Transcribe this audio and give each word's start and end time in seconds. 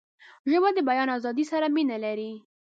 ژبه 0.49 0.69
د 0.73 0.79
بیان 0.89 1.07
آزادۍ 1.17 1.45
سره 1.51 1.65
مینه 1.75 1.97
لري 2.05 2.31